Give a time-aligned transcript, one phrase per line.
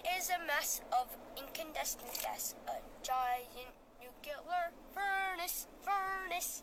[0.00, 1.06] is a mass of
[1.36, 6.62] incandescent gas, a giant nuclear furnace, furnace.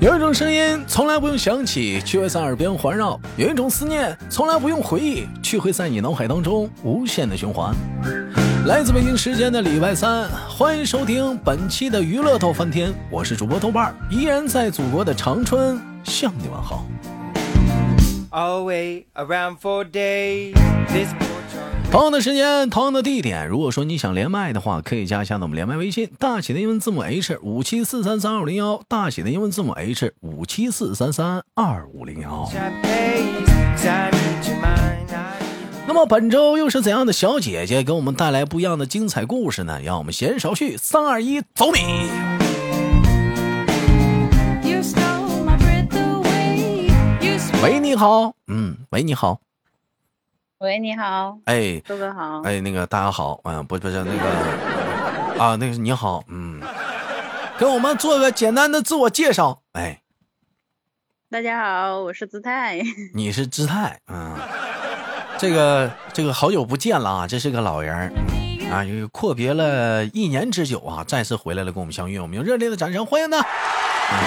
[0.00, 7.74] 有一种声音从来不用响起，却会在耳边环绕；有一种思念从来不用回忆，却会在你脑海当中无限的循环。
[8.66, 16.84] 来自北京时间的礼拜三，欢迎收听本期的娱乐逗翻天，我是主播豆瓣儿，依然在祖国的长春向你问好。
[18.36, 20.52] Away around for days.
[20.88, 21.08] This.
[21.90, 23.48] 同样的时间，同样的地点。
[23.48, 32.46] 如果说你想连麦的话，可以加一下我们连麦微信，大写的英文字母 H 五七四三三二五零幺，大写的英文字母 H 五七四三三二五零幺。
[35.86, 39.80] 那么本周又是怎样的小姐姐给我们带来不一样的精彩故事呢？
[39.82, 42.35] 让我们闲言少叙，三二一，走你！
[47.66, 49.40] 喂，你好，嗯，喂，你好，
[50.58, 52.42] 喂，你好，哎，哥哥好。
[52.42, 56.60] 哎，那个大家好，嗯，不不是那个啊，那个你好，嗯，
[57.58, 60.00] 给我们做个简单的自我介绍，哎，
[61.28, 62.80] 大家好，我是姿态。
[63.12, 64.36] 你是姿态，嗯，
[65.36, 68.12] 这个这个好久不见了啊，这是个老人
[68.70, 73.38] 啊，又阔别了一年之久啊，再次回来了，跟我们相遇，我们用热烈的掌声欢迎他。
[74.08, 74.22] I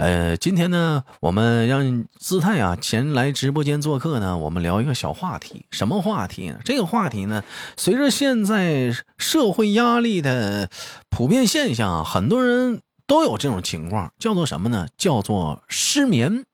[0.00, 5.66] 呃，今天呢，我们让姿态啊前来直播间做客呢，我们聊一个小话题。
[5.70, 6.58] 什么话题呢？
[6.64, 7.44] 这个话题呢，
[7.76, 10.70] 随着现在社会压力的
[11.10, 14.88] 普遍现象，很多人都有这种情况，叫做什么呢？
[14.96, 16.46] 叫做失眠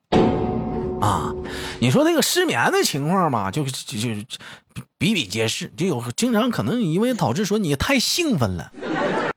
[1.00, 1.33] 啊。
[1.78, 8.72] 你说这个失眠的情况吧，就就就比比皆是，就有经常可能因为导致说你太兴奋了，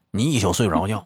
[0.09, 1.05] 你一宿睡不着觉。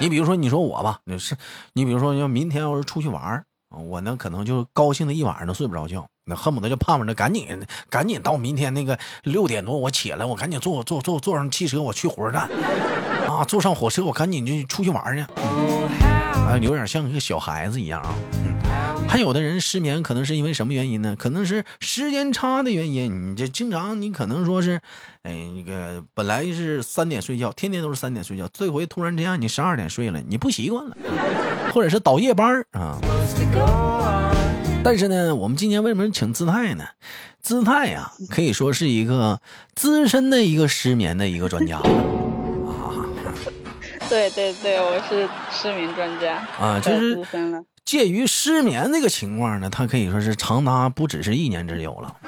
[0.00, 1.36] 你比如说，你说我吧，你是
[1.72, 7.48] 你比如说，要明天要是出去玩我呢可能就高兴的一晚上都睡不着觉，那恨不得就盼望着赶紧
[7.90, 12.48] 赶紧到明天那个六点多我起来，我赶紧坐坐坐坐上汽车，我去火车站。
[13.28, 15.22] 啊，坐上火车我赶紧就出去玩去，
[16.38, 18.14] 啊，有点像一个小孩子一样啊。
[18.44, 18.53] 嗯。
[19.14, 21.14] 还有的人失眠，可能是因为什么原因呢？
[21.16, 23.30] 可能是时间差的原因。
[23.30, 24.80] 你这经常，你可能说是，
[25.22, 30.96] 哎，那个本来是三点睡觉，天天都是三点睡觉，这回突然之间你十二点睡了，你不习惯了，
[31.72, 32.98] 或者是倒夜班儿啊。
[34.82, 36.84] 但是呢，我们今天为什么请姿态呢？
[37.40, 39.40] 姿态呀、可以说是一个
[39.76, 41.80] 资深的一个失眠的一个专家
[44.10, 47.62] 对对对，我是失眠专家啊，就太是资深了。
[47.84, 52.16] 介于失眠这个情况呢，他可以说是长达不只是一年之久了。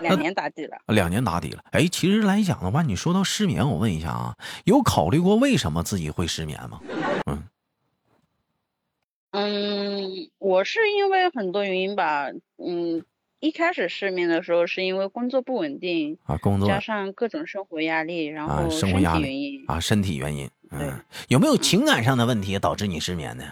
[0.00, 0.76] 两年打底了。
[0.88, 1.64] 两年打底了。
[1.72, 6.80] 哎，其实来讲的话，你说到失眠，我问一下啊，有考虑过为什么自己会失眠吗？
[7.24, 7.42] 嗯，
[9.32, 12.28] 嗯，我是因为很多原因吧。
[12.58, 13.02] 嗯，
[13.40, 19.64] 一开始失眠的时候是因为工作不稳定，啊，工作加上各种生活压力，然啊，后身生活压力体原因。
[19.66, 20.48] 啊，身体原因。
[20.70, 20.78] 对。
[20.80, 23.44] 嗯，有没有情感上的问题导致你失眠呢？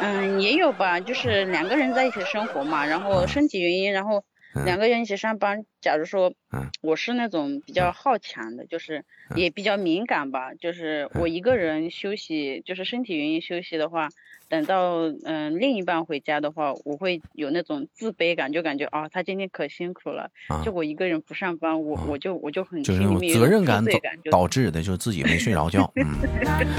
[0.00, 4.24] 嗯，也有吧，就是两个人在一起生活嘛，然后身体原因，然后嗯
[4.64, 5.64] 两个人一起上班。
[5.80, 6.68] 假如说嗯。
[6.80, 9.04] 我是那种比较好强的，就是
[9.34, 14.08] 也比较敏感吧，就是我一个人休息，就是身体原因休息的话，
[14.48, 20.62] 等到嗯另一半回家的话，我会有那种自卑感，就感觉啊他今天可辛苦了，啊。
[20.64, 22.04] 就我一个人不上班，我啊。
[22.08, 23.02] 我就我就很就是
[23.32, 25.90] 责任感导导致的，就是自己没睡着觉。
[25.96, 26.06] 嗯，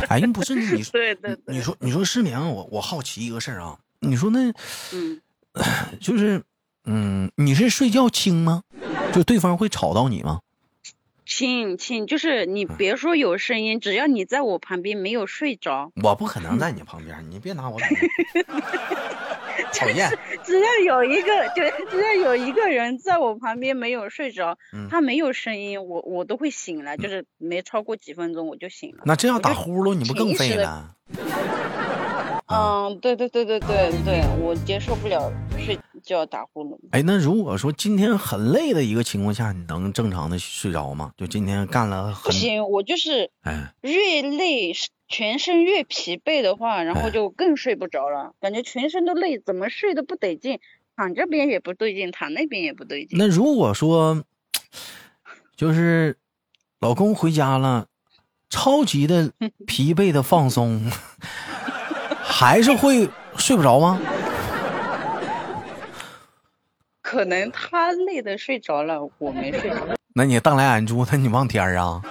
[0.07, 0.81] 哎，不是你
[1.45, 4.49] 你说你说失眠，我我好奇一个事儿啊，你说那
[4.93, 5.21] 嗯。
[5.99, 6.41] 就是
[6.85, 8.63] 嗯，你是睡觉轻吗？
[9.13, 10.39] 就对方会吵到你吗？
[11.25, 17.89] 亲亲，就是你嗯别说有声音，只要你在我旁边没有睡着，我不可能在你旁边，你别拿我当
[19.71, 20.09] 讨厌。
[20.43, 29.03] 只要有一个，就只要有一个人在我旁边没有睡着，嗯他没有声音，我我都会醒来，就是没超过几分钟我就醒了。
[29.05, 30.95] 那这样打呼噜，你不更潜意识地废了？
[32.47, 35.31] 嗯，对对对对对对，我接受不了
[36.09, 36.79] 睡觉打呼噜。
[36.89, 41.11] 哎，那如果说今天很累的一个情况下，你能正常的睡着吗？
[41.15, 44.73] 就今天干了很，不行，我就是哎，越累，
[45.07, 50.59] 全身越疲惫的话，然哎后就更睡不着了，感觉全身都累，怎么睡都不得劲，
[50.95, 53.19] 躺这边也不对劲，躺那边也不对劲。
[53.19, 54.23] 那如果说
[55.55, 56.17] 就是
[56.79, 57.85] 老公回家了，
[58.49, 59.31] 超级的
[59.67, 60.89] 疲惫的放松，
[62.23, 63.07] 还是会
[63.37, 64.01] 睡不着吗？
[67.09, 69.77] 可能他累的睡着了，我没睡着，
[70.13, 71.99] 那你当来眼珠，那你望天儿啊？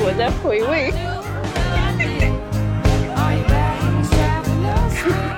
[0.00, 0.92] 我在回味。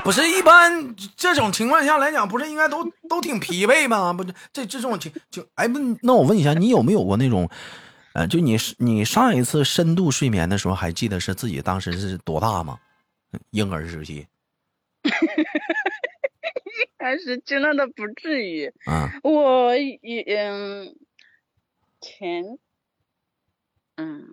[0.04, 4.12] 不是一般这种情况下来讲，不是应该都都挺疲惫吗？
[4.12, 7.48] 不是这这种情就哎不，那我问一下，你有没有过那种，
[8.12, 12.76] 呃，就你你上一次深度睡眠的时候，还记得是自己当时是多大吗？
[13.52, 14.26] 婴儿时期
[17.00, 18.72] 还是真的不至于。
[18.86, 20.94] 啊，我也嗯，
[22.00, 22.44] 前
[23.96, 24.24] 嗯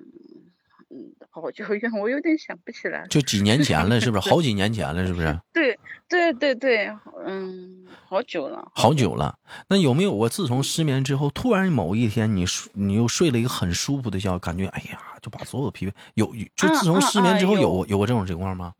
[0.89, 3.07] 嗯好久远，我有点想不起来了。
[3.07, 4.27] 就几年前了，是不是？
[4.29, 5.39] 好几年前了，是不是？
[5.53, 5.77] 对
[6.07, 6.89] 对对对，
[7.25, 8.71] 嗯，好久了。
[8.73, 9.37] 好久了。
[9.69, 18.73] 那有没有过自从失眠之后，突然某一天你睡你又睡了一个很舒服的觉，感觉哎呀，就把所有的疲惫有就自从啊失眠之后有有过这种情况吗？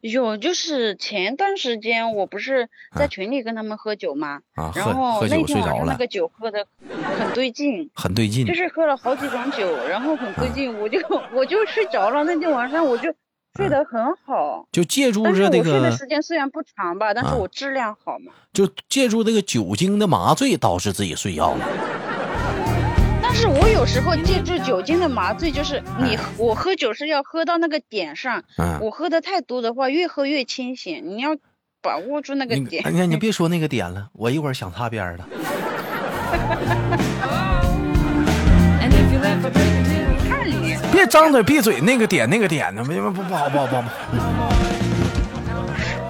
[0.00, 6.66] 有，就是前段时间我不是啊在群里跟他们喝酒嘛，啊，然后那天晚上那个酒喝的
[7.18, 8.54] 很对劲，很对劲就。
[8.54, 10.98] 是喝了好几种酒，然后很对劲，我就
[11.32, 12.24] 我就睡着了。
[12.24, 13.12] 那天晚上我就
[13.56, 18.32] 睡得很好，就借助但是着这我睡的，时间虽然不长吧，但是啊我质量好嘛。
[18.52, 21.66] 就借助这个酒精的麻醉，导致自己睡觉了。
[23.76, 31.36] 有时候借助酒精的麻醉，就是你哎我喝酒是要喝到那个点上，嗯，我喝的太多的话，越喝越清醒，你要
[31.82, 32.82] 把握住那个点。
[32.82, 35.28] 你哎呀，你别说那个点了，我一会儿想擦边儿了。
[40.90, 43.84] 别张嘴闭嘴，那个点那个点的，不不不好不好不好。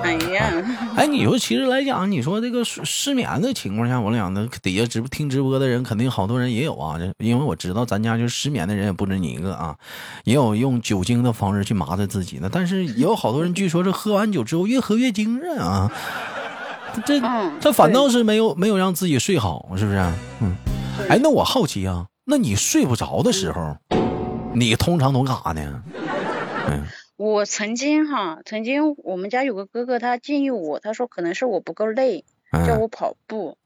[0.06, 0.52] 哎呀，
[0.96, 6.96] 哎，你说其实来讲，你说这个失失眠的情况下，我俩那底下直播听直播的人，肯定好多人也有啊。
[6.98, 9.76] 这因为我知道咱家就是失眠的人也不止你一个啊，
[10.24, 15.90] 也有用酒精的方式去麻醉自己的，但是也有好多人据说是喝完酒之后越喝越精神啊。
[17.04, 19.98] 这嗯这反倒是没有没有让自己睡好，是不是？
[20.40, 20.54] 嗯，
[21.10, 23.76] 哎，那我好奇啊，那你睡不着的时候，
[24.54, 25.82] 你通常都干啥呢？
[26.68, 26.82] 嗯
[27.16, 33.56] 我曾经哈，曾经我们家有个哥哥，他建议我，他说可能是我不够累，叫嗯我跑步。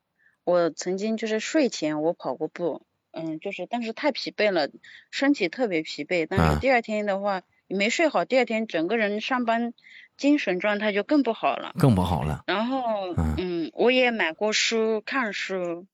[0.44, 2.82] 我曾经就是睡前我跑过步，
[3.12, 4.69] 嗯，就是但是太疲惫了，
[5.11, 6.26] 身体特别疲惫。
[6.29, 9.75] 但嗯是第二天的话，你没睡好，第二天整个人上班
[10.17, 11.73] 精神状态就更不好了。
[11.79, 12.44] 更不好了。
[12.47, 15.87] 然后嗯嗯，我也买过书，看书，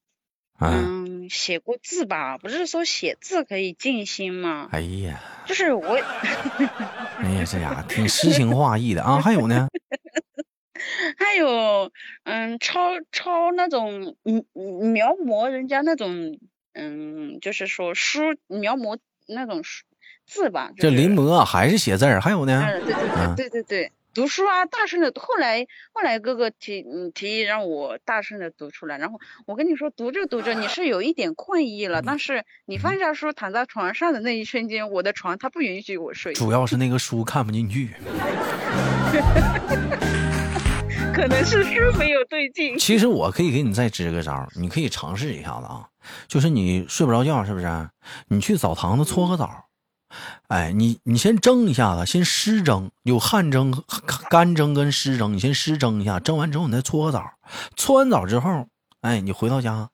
[0.61, 4.69] 嗯，嗯，写过字吧，不是说写字可以静心吗？
[4.73, 5.21] 哎呀。
[5.47, 5.95] 就是 我。
[7.23, 9.21] 哎呀，这家伙挺诗情画意的啊！
[9.23, 9.69] 还有呢，
[11.19, 11.91] 还有，
[12.25, 16.39] 嗯，抄抄那种嗯嗯描摹人家那种，
[16.75, 19.85] 嗯，就是说书描摹那种书
[20.27, 20.73] 字吧。
[20.77, 25.13] 这就是临摹啊还是写字儿，还有呢，嗯，对对啊对对对对，读书啊，大声的。
[25.15, 37.91] 后来后来哥哥提嗯提议让我大声的读出来，然后我跟你说，读着读着你是有一点困意了，但是你放下书躺在床上的那一瞬间，我的床它不允许我睡，主要是那个书看不进去。
[41.13, 42.79] 可能是书没有对劲。
[42.79, 45.89] 其实我可以给你再支个招，你可以尝试一下子啊，
[46.27, 47.67] 就是你睡不着觉是不是？
[48.29, 49.66] 你去澡堂子搓个澡，
[50.49, 53.83] 哎，你你先蒸一下子，先湿蒸，有汗蒸、
[54.31, 57.33] 干蒸跟湿蒸，你先湿蒸一下，蒸完之后你再搓个澡，
[57.77, 58.67] 搓完澡之后，
[59.01, 59.89] 哎，你回到家，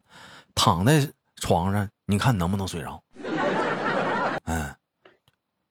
[0.55, 3.03] 躺在床上，你看能不能睡着？
[4.45, 4.77] 哎，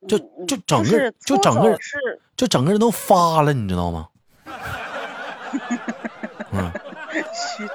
[0.08, 1.78] 就嗯就整个就整个人
[2.36, 4.08] 就整个人都发了，你知道吗？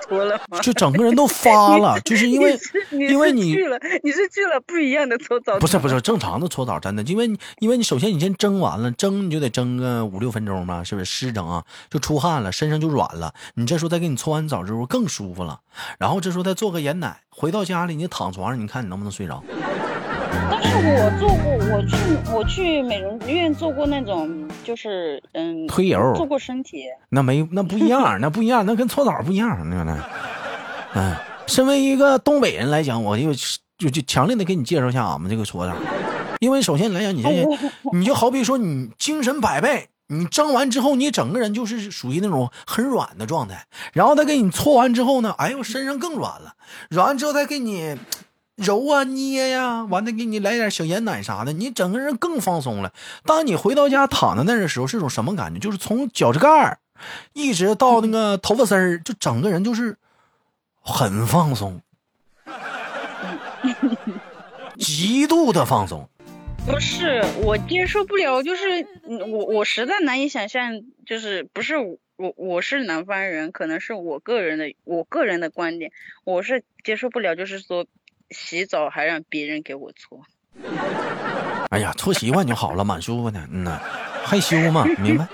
[0.02, 0.59] 脱了吗？
[0.61, 11.07] 就整个人都发了，就是因为是因为你去了，你是去了不一样的搓澡，不是不是正常的搓澡，真的，因为你因为你首先你先蒸完了，蒸你就得蒸个五六分钟吧，是不是？
[11.07, 13.33] 湿蒸啊，就出汗了，身上就软了。
[13.55, 15.61] 你这时候再给你搓完澡之后更舒服了，
[15.99, 19.43] 然后这时候再做个盐奶，回到家里你躺床上，你看你能不能睡着？
[20.50, 21.97] 但是我做过，我去
[22.33, 30.04] 我去美容院做过那种，就是嗯，推油做过身体，那没那不一样，那不一样，那跟搓澡不一样，那个呢？
[30.95, 31.16] 哎，
[31.47, 33.33] 身为一个东北人来讲，我就
[33.78, 35.75] 就就强烈的给你介绍一下俺们这个搓澡，
[36.40, 37.28] 因为首先来讲，你这
[37.92, 46.54] 你就好比说你精神百倍，你蒸完之后，你整个人就是属于那种很软的状态，然后他给你搓完之后呢，哎呦，身上更软了，
[46.90, 47.97] 软完之后再给你。
[48.56, 52.92] 揉啊捏呀、完了给你来点小盐奶啥的，你整个人更放松了。
[53.25, 55.60] 当你回到家躺在那的时候，是种什么感觉？
[55.60, 56.78] 就是从脚趾盖儿
[57.34, 59.96] 一直到那个头发丝儿，就整个人就是
[60.80, 61.80] 很放松，
[64.78, 66.08] 极度的放松。
[66.66, 68.64] 不是我接受不了，就是
[69.06, 75.92] 我我实在难以想象，就是不是我我是南方人，可能是我个人的我个人的观点，
[76.25, 77.86] 我是接受不了，就是说
[78.30, 80.21] 洗澡还让别人给我搓。
[81.71, 83.40] 哎呀，搓习惯就好了，蛮舒服的。
[83.50, 83.78] 嗯呐，
[84.25, 85.26] 害羞嘛，明白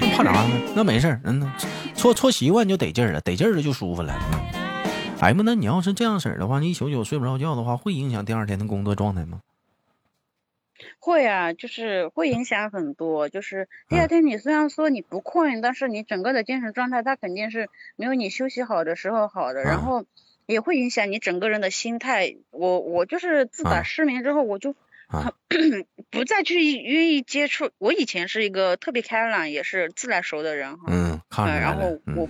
[0.00, 0.72] not 怕啥呢？
[0.74, 1.50] 那没事儿，嗯，
[1.94, 4.18] 搓搓习惯就得劲儿了，得劲儿了就舒服了。
[4.32, 4.40] 嗯，
[5.20, 9.40] 哎妈，那你要是这样式儿的话，你一宿宿睡不着觉的话，会影响第二天的工作状态吗？
[10.98, 13.28] 会啊，就是会影响很多。
[13.28, 20.04] 就是第嗯二天你虽然说你不困，但是你整个的精神状态它肯定是没有你休息好的时候好的，嗯然后
[20.50, 22.34] 也会影响你整个人的心态。
[22.50, 24.74] 我我就是自打啊失眠之后，我就
[25.06, 25.32] 啊
[26.10, 27.70] 不再去愿意接触。
[27.78, 30.84] 我以前是一个特别开朗，也是自来熟的人哈。
[30.88, 31.98] 嗯，看然后。
[32.16, 32.28] 我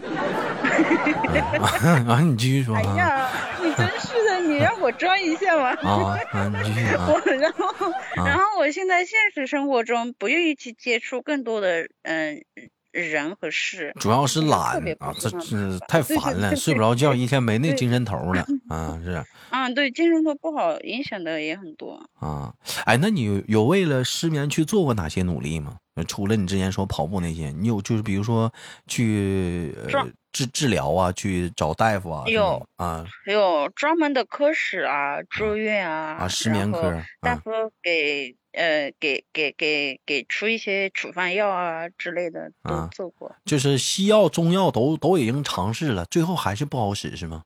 [1.82, 2.80] 嗯， 啊，你继续说啊。
[2.80, 3.30] 哎呀，
[3.62, 5.70] 你真是的，你让我装一下嘛。
[5.70, 12.44] 啊啊，你继续啊 我然后啊然后我现在现实生活中不愿意去接触更多的嗯、
[12.92, 22.02] 人和事，主要是懒啊，这这太烦了，睡不着觉，一天没那精神头了 啊，是啊，对，精神头不好，影响的也很多。
[22.18, 22.52] 啊。
[22.84, 25.76] 哎，那你有有为了失眠去做过哪些努力吗？
[25.96, 28.52] 呃除了你之前说跑步那些，你有就是比如说
[28.86, 37.50] 去呃治治疗啊，去找大夫啊，有啊还有专门的科室啊，住院啊，啊，失眠科大夫
[37.82, 43.34] 给呃给给给给出一些处方药啊之类的都啊做过。
[43.44, 47.44] 就是西药、中药都都已经尝试了，最后还是不好使是吗？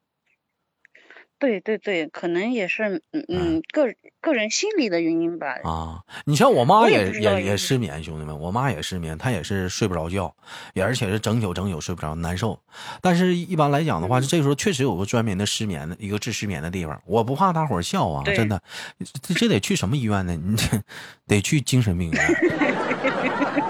[1.38, 3.86] 对对对，可能也是嗯嗯个
[4.20, 5.58] 个人心理的原因吧。
[5.64, 10.34] 啊，你像我妈也也也失眠，兄弟们，我妈也失眠，她也是睡不着觉，
[10.72, 12.58] 也而且是整宿整宿睡不着，难受。
[13.02, 18.62] 但是一般来讲的话，这时候确实有个专门的失眠的一个治失眠的地方，我不怕大伙儿笑啊，真的，
[19.22, 20.34] 这这得去什么医院呢？
[20.36, 20.64] 你这
[21.26, 22.24] 得去精神病院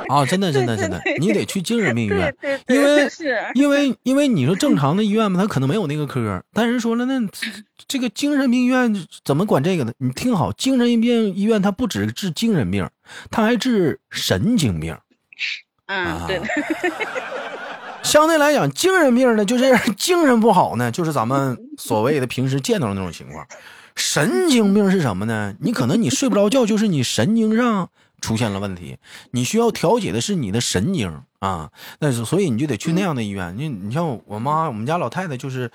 [0.09, 7.29] 啊，真的真的真的，你得去精神病院，对对因为，是因为因为你说正常的医院嘛，他可能没有那个科，但是说了那
[7.89, 8.95] 这个精神病院
[9.25, 9.93] 怎么管这个呢？
[9.99, 12.89] 你听好，精神病医院它不只治精神病，
[13.31, 14.97] 它还治神经病。
[15.87, 16.41] 嗯，对，
[18.03, 23.47] 相对来讲，精神病呢，就是 精神不好呢，就是咱们所谓的平时见到的那种情况。
[23.97, 25.55] 神经病是什么呢？
[25.61, 27.91] 你可能你睡不着觉，就是你神经上
[28.25, 28.97] 出现了问题，
[29.33, 31.71] 你需要调节的是你的神经啊。
[31.99, 33.55] 那是所以你就得去那样的医院。
[33.59, 35.71] 你你像我妈，我们家老太太就是，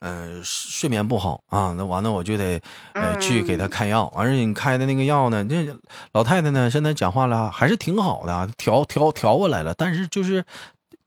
[0.00, 1.74] 呃，睡眠不好啊。
[1.78, 2.60] 那完了我就得
[2.92, 5.74] 呃去给她开药，而且你开的那个药呢，这
[6.12, 10.44] 老太太呢现在讲话了还是挺好的啊，调调调过来了，但是就是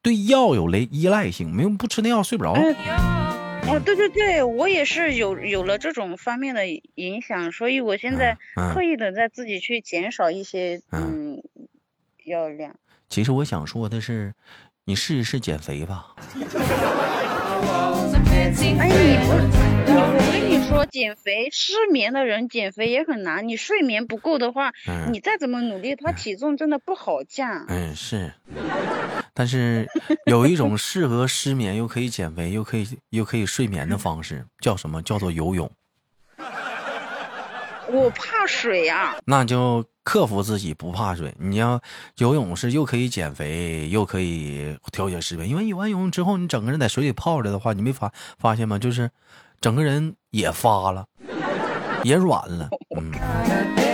[0.01, 2.53] 对药有雷依赖性，没有不吃那药睡不着。
[2.53, 3.28] 嗯
[3.71, 11.41] 哦，对对对，我也是有有了这种方面的影响，所以我现在嗯刻意的在自己去减少一些嗯
[12.25, 12.75] 药量。
[13.07, 14.33] 其实我想说的是，
[14.85, 16.15] 你试一试减肥吧。
[18.31, 19.33] 哎，你不，
[19.85, 27.65] 你我跟你说，减肥失眠的人减肥也很难，你睡眠不够的话，嗯你再怎么努力，他体重真的不好降。
[27.67, 28.31] 嗯，是，
[29.33, 29.87] 但是
[30.25, 35.01] 有一种适合失眠又可以减肥又可以又可以睡眠的方式，叫什么？
[35.01, 35.69] 叫做游泳。
[37.91, 41.33] 我怕水啊，那就克服自己，不怕水。
[41.39, 41.81] 你要
[42.17, 45.49] 游泳是又可以减肥，又可以调节失眠。
[45.49, 48.77] 因为游完泳之后，你整个人在水里泡着的话，你没发发现吗？
[48.77, 49.09] 就是
[49.59, 51.07] 整个人也发了，
[52.03, 52.69] 也软了。
[52.95, 53.11] 嗯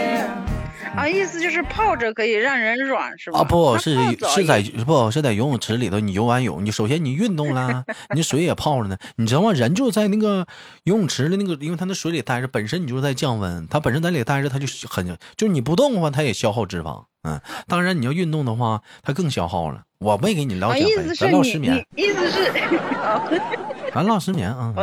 [0.96, 3.40] 啊，意思就是泡着可以让人软是吧？
[3.40, 3.96] 啊，不是
[4.34, 7.84] 是在不是在游泳池里头，你游完泳，你首先你运动啦，
[8.16, 9.52] 你水也泡着呢，你知道吗？
[9.52, 10.46] 人就在那个
[10.84, 15.06] 游泳池的那个，因为他那水里待着，本身你就是在降温，它本身在里待着，它就很
[15.38, 17.04] 就是你不动的话，它也消耗脂肪。
[17.24, 19.82] 嗯，当然你要运动的话，它更消耗了。
[20.00, 22.50] 我没给你聊啊，减肥，咱唠失眠，意思是，
[23.02, 23.42] 哦，
[23.94, 24.74] 咱唠失眠啊。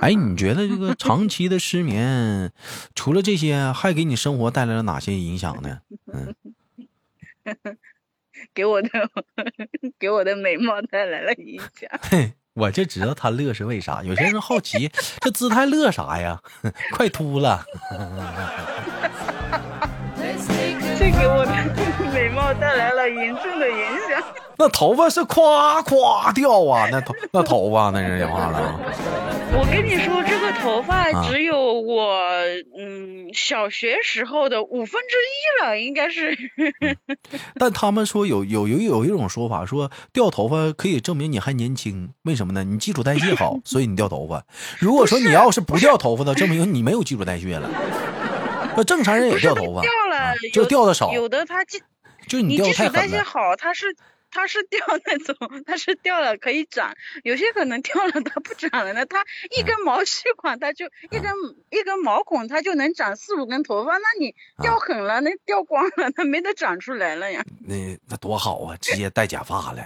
[0.00, 2.52] 哎，你觉得这个长期的失眠，
[2.94, 5.80] 除了这些，还给你生活带来了哪些影响呢？
[6.12, 6.34] 嗯
[8.54, 8.88] 给我的
[9.98, 11.90] 给我的美貌带来了影响。
[12.02, 14.02] 嘿，我就知道他乐是为啥。
[14.04, 14.90] 有些人好奇，
[15.20, 16.40] 这姿态乐啥呀？
[16.92, 17.64] 快秃了。
[21.10, 21.52] 这给我的
[22.12, 23.76] 美貌带来了严重的影
[24.10, 24.22] 响。
[24.58, 28.80] 那头发是夸夸掉啊，那头那头发那是讲话了啊。
[29.52, 32.20] 我跟你说，这个头发啊只有我
[32.76, 36.36] 嗯小学时候的五分之一了，应该是。
[37.58, 42.64] 但他们说有有有有一种说法，说掉头发可以证明你还年轻，为什么呢？
[42.64, 44.44] 你基础代谢好， 所以你掉头发。
[44.78, 47.70] 如果说你要是不掉头发的，证明你没有基础代谢了。
[48.76, 49.82] 那正常人也掉头发，
[50.52, 51.78] 就掉的少，有的它就
[52.26, 53.16] 就你你基础掉的太狠了。
[53.16, 53.96] 代谢好，它是
[54.30, 56.94] 它是掉那种，它是掉了可以长，
[57.24, 59.06] 有些可能掉了它不长了呢。
[59.06, 59.24] 它
[59.56, 61.32] 一根毛细管，它就一根、
[61.70, 63.92] 一根毛孔，它就能长四五根头发。
[63.98, 67.44] 那你掉狠了，那掉光了，它没得长出来了呀。
[67.66, 69.82] 那那多好啊，直接戴假发了。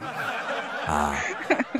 [0.86, 1.14] 啊，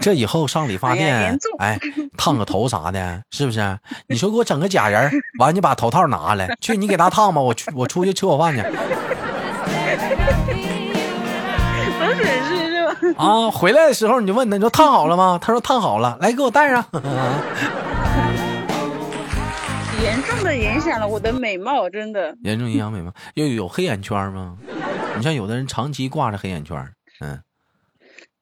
[0.01, 1.79] 这以后上理发店哎，
[2.17, 3.79] 烫个头啥的，是不是？
[4.09, 8.63] 你说给我整个假人儿，完你把头套拿来，去你给他烫吧，我去我出去吃口饭去？
[13.17, 13.51] 啊！
[13.51, 15.39] 回来的时候你就问他，你说烫好了吗？
[15.41, 16.85] 他说烫好了，来给我戴上。
[20.03, 22.35] 严重的影响了我的美貌，真的。
[22.43, 24.57] 严重影响美貌，又有黑眼圈吗？
[25.17, 26.77] 你像有的人长期挂着黑眼圈，
[27.21, 27.39] 嗯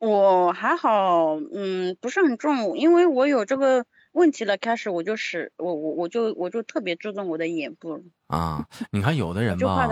[0.04, 9.88] 我还好，嗯，不是很重，因为我有这个问题了，开始我就是我我我就我就特别注重我的眼部了，啊，你看有的人吧。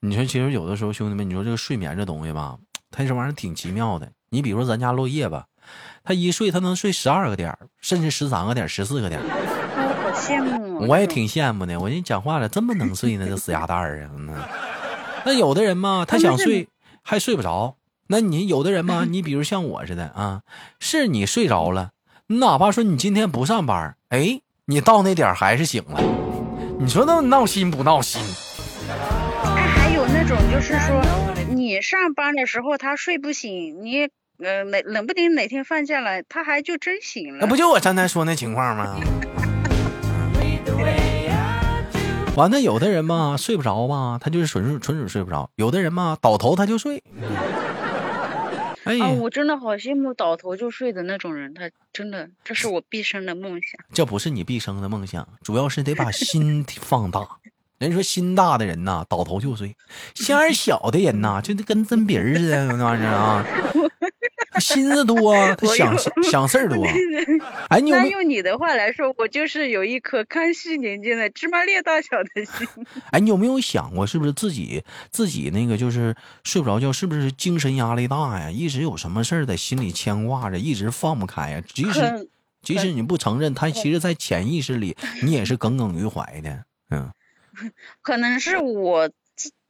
[0.00, 2.58] 你说其实有的时候兄弟们，你说这个睡眠这东西吧，
[2.90, 4.08] 它这玩意儿挺奇妙的。
[4.28, 5.46] 你比如说咱家落叶吧，
[6.04, 9.24] 他一睡他能睡十二个点儿，甚至十三个点儿、十四个点儿。
[9.24, 10.86] 我好羡慕哦。
[10.88, 11.78] 我也挺羡慕的。
[11.80, 14.48] 我一讲话了，这么能睡呢，这死鸭蛋儿啊！
[15.24, 16.68] 那有的人嘛，他想睡
[17.02, 17.76] 还睡不着。
[18.12, 20.42] 那你有的人嘛， 你比如像我似的啊，
[20.78, 21.92] 是你睡着了，
[22.26, 25.98] 你哪怕说你今天不上班，哎，你到那点儿还是醒了。
[26.78, 28.20] 你说那闹心不闹心？
[29.46, 31.02] 哎，还有那种就是说，
[31.54, 34.10] 你上班的时候他睡不醒，你
[34.44, 37.38] 呃哪冷不丁哪天放假了，他还就真醒了。
[37.40, 38.94] 那不就我刚才说那情况吗？
[42.36, 47.02] 完了，有的人嘛睡不着吧，他就是纯属纯属睡不着；有的人嘛倒头他就睡。
[48.84, 53.80] 哎呀啊，，我真的好羡慕倒头就睡的那种人，他真的，这是我毕生的梦想。
[53.92, 57.26] 这不是你毕生的梦想，主要是得把心 放大。
[57.78, 59.68] 人说心大的人呐，倒头就睡；
[60.14, 63.44] 心眼小的人呐，就得跟针鼻儿似的，那玩意儿啊，
[63.98, 64.06] 他
[64.60, 66.86] 心思多，他 想想事儿多。
[67.68, 67.90] 哎，你？
[68.10, 72.68] 用你的话来说，我就是有一颗康熙年间的芝麻粒大小的心。
[73.10, 78.50] 哎，你有没有想过，是不是自己自己那个就是睡不着觉，是不是精神压力大呀？
[78.50, 81.62] 一直有什么事儿在心里牵挂着，一直放不开呀？
[81.66, 82.28] 即使
[82.62, 86.64] 即使你不承认，他其实在潜意识里，你也是耿耿于怀的。
[86.90, 87.10] 嗯。
[88.00, 89.14] 可能是我自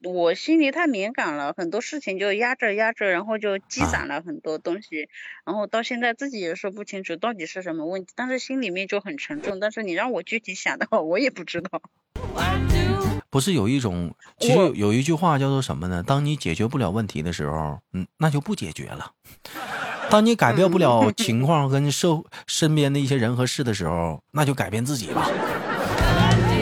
[0.04, 5.08] 我心里太敏感了，很多事情就压着压着，然后就积啊攒了很多东西，
[5.46, 9.60] 然后到现在自己也说不清楚到底是什么问题，但是心里面就很沉重。
[9.60, 11.82] 但是你让我具体想的话，我也不知道。
[13.30, 16.02] 不是有一种，其实有有一句话叫做什么呢？
[16.06, 19.12] 当你解决不了问题的时候，嗯，那就不解决了。
[20.10, 25.26] 当你改变不了 情况跟社身边的一些人和事的时候，那就改变自己吧。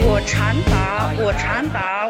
[0.03, 2.00] 我长达我长达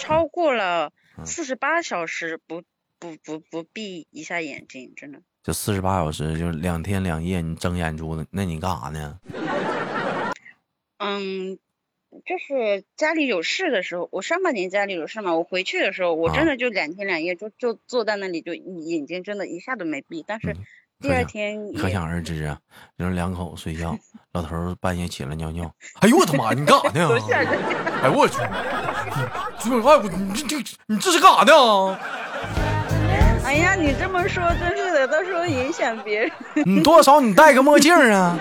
[0.00, 2.62] 超过了嗯四十八小时不
[2.98, 5.20] 不不不闭一下眼睛，真的。
[5.42, 9.20] 就四十八小时，就是两天两夜，你睁眼珠子，那你干啥呢？
[10.98, 11.58] 嗯，
[12.26, 20.56] 就是家里有事的时候，我上半年家里有事嘛，我回去的时候，我啊真的就两天两夜就就坐在那里，就眼睛真的一下都没闭，但是嗯
[21.00, 22.56] 第二可想天可想而知啊，
[22.98, 23.96] 就是两口子睡觉，
[24.32, 27.08] 老头半夜起来尿尿， 哎呦我他妈，你干啥呢？
[28.02, 28.36] 哎呦我去，
[29.58, 31.98] 这哎我你这这你这是干啥呢？
[33.44, 36.30] 哎呀，你这么说真是的，到时候影响别人。
[36.66, 38.38] 你多少你戴个墨镜啊，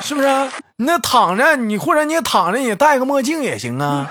[0.00, 0.28] 是不是？
[0.76, 4.10] 你那躺着，你或者你躺着，你戴个墨镜也行啊。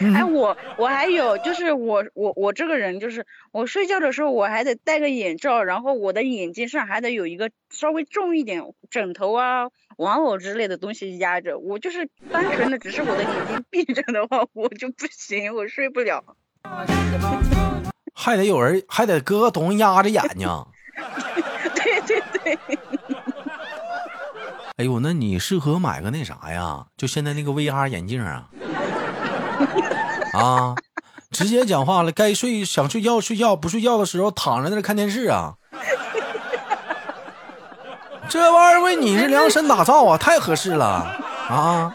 [0.00, 11.58] 嗯哎，我我还有就是我我我这个人就是我睡觉的时候我还得戴个眼罩，然后我的眼睛上还得有一个稍微重一点枕头啊、玩偶之类的东西压着。
[11.58, 16.24] 我就是单纯的只是我的眼睛闭着的话，我就不行，我睡不了。
[18.16, 20.48] 还得有人，还得搁个东西压着眼睛。
[21.74, 22.58] 对 对对，
[24.76, 26.86] 哎呦，那你适合买个那啥呀？
[26.96, 28.48] 就现在那个 VR 眼镜啊，
[30.34, 30.74] 啊，
[31.30, 35.54] 直接讲话了，该睡想睡觉睡觉，不睡觉的时候躺在那看电视啊。
[38.28, 40.86] 这玩意儿为你是量身打造啊，太合适了
[41.48, 41.94] 啊！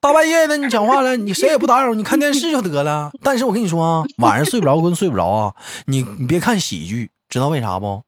[0.00, 3.10] 大半夜的你讲话了，你谁也不打扰，你看电视就得了。
[3.22, 5.54] 但是我跟你说啊，晚上睡不着跟睡不着啊，
[5.86, 8.02] 你你别看喜剧，知道为啥不？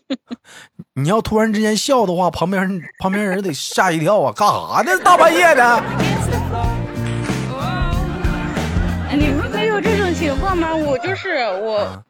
[0.96, 4.32] 你要突然之间笑的话，旁边旁边人得吓一跳啊！
[4.32, 4.98] 干啥呢？
[5.04, 5.82] 大半夜的。
[9.18, 10.74] 你们没有这种情况吗？
[10.74, 12.04] 我就是我， 啊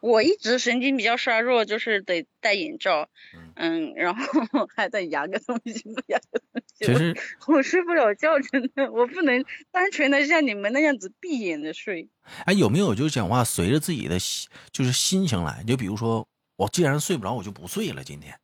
[0.00, 3.08] 我一直神经比较衰弱，就是得戴眼罩，
[3.56, 4.24] 嗯，然后
[4.74, 6.86] 还得压个东西，不压个东西。
[6.86, 6.86] 息。
[6.86, 7.14] 其实
[7.46, 12.08] 我我睡不了觉，真的，我不能单纯的像你们那样子闭眼的睡。
[12.46, 15.62] 哎，有没有就是讲话随着自己的心就是心情来？
[15.66, 16.26] 就比如说，
[16.56, 18.02] 我既然睡不着，我就不睡了。
[18.02, 18.34] 今天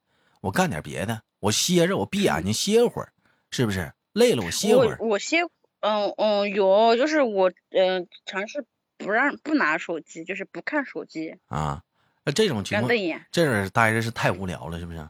[0.43, 3.09] 我干点别的，我歇着，我闭眼睛歇会儿，
[3.51, 3.93] 是不是？
[4.13, 5.43] 累了我歇会儿我我歇，
[5.81, 8.65] 嗯嗯，有，就是我嗯、尝试
[8.99, 11.83] 不让不拿手机，就是不看手机，啊。
[12.25, 12.91] 那这种情况
[13.31, 15.09] 这儿待着是太无聊了，是不是？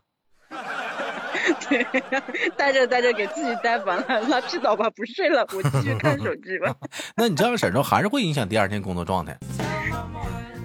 [1.68, 1.82] 对，
[2.58, 6.76] 待着待着给自己待烦了，拉屁倒吧，不睡了，我继续看手机吧。
[7.16, 9.38] 那你这样式儿之后，还是会影响第二天工作状态。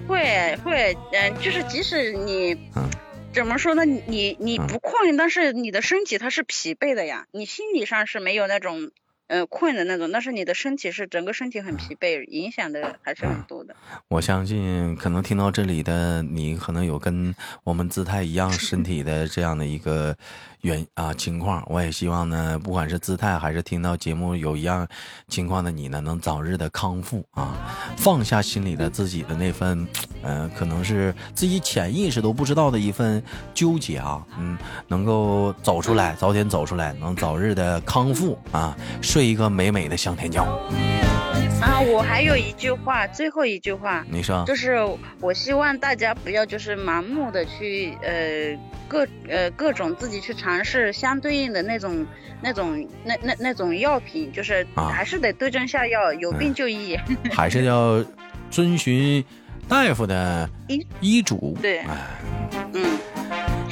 [0.06, 2.90] 会 会，嗯、就是即使你，嗯
[3.32, 3.84] 怎么说呢？
[3.86, 8.90] 你你不困，但是你的身体它是疲惫的呀，你心理上是没有那种。
[9.32, 13.74] 呃，困的那种，但是你的身体是整个身体很疲惫，影响的还是很多的。
[14.08, 20.14] 我相信，可能听到这里的你，可能有跟我们姿态一样身体的这样的一个
[20.62, 21.62] 原啊情况。
[21.68, 24.86] 我也希望呢，不管是姿态还是听到节目有一样
[25.28, 27.54] 情况的你呢，能早日的康复啊，
[27.96, 29.86] 放下心里的自己的那份，
[30.22, 33.22] 呃，可能是自己潜意识都不知道的一份
[33.54, 34.56] 纠结啊，嗯，
[34.88, 40.42] 能够走出来，早点走出来，能早日的康复啊，睡一个美美的香甜觉。
[41.62, 44.44] 啊，我还有一句话，最后一句话，你说。
[44.46, 44.76] 就是
[45.20, 52.04] 我希望大家不要就是盲目的去呃各呃各种自己去尝试相对应的那种
[52.42, 54.88] 那种那那那种药品，就是啊。
[54.88, 56.98] 还是得对症下药，有病就医。
[57.30, 58.04] 还是要
[58.50, 59.24] 遵循
[59.68, 61.56] 大夫的医医嘱。
[61.62, 61.96] 对哎，
[62.74, 62.98] 嗯，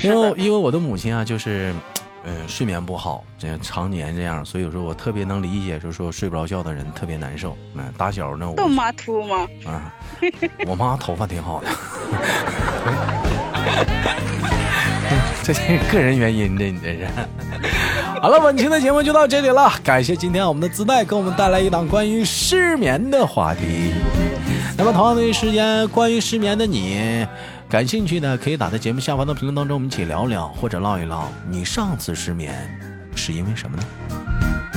[0.03, 1.74] 因为，因为我的母亲啊，就是，
[2.22, 7.56] 呃，睡眠不好，这常年这样，所以说我特别能理解，就是说睡不着觉的人特别难受。
[7.74, 9.48] 嗯，打小呢，我豆妈秃吗？
[9.66, 9.90] 啊，
[10.66, 11.68] 我妈头发挺好的，
[15.42, 17.09] 这是个人原因，这你这是。
[18.20, 23.94] 好了，本期的节目就到这里了，感谢今天我们的自带给我们带来一档关于失眠的话题。
[24.76, 27.10] 那么同样的时间，关于失眠的你，
[27.70, 32.52] 感兴趣的可以打在节目下方的评论当中，我们一起聊聊，或者唠一唠你上次失眠
[33.14, 33.85] 是因为什么呢？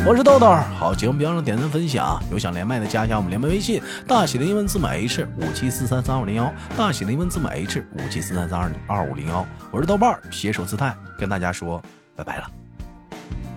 [0.05, 11.81] 我是豆豆，好，节目别忘了点赞分享，有想连麦的加一下我们连麦微信，大写的英文字母 H 五七四三三二五零幺，大写的英文字母 H 五七四三三二二五零幺，我是豆瓣儿，携手姿态跟大家说
[12.15, 12.47] 拜拜了，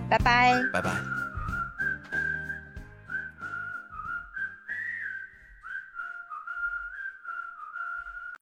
[0.09, 0.51] 拜拜。
[0.73, 0.89] 拜拜。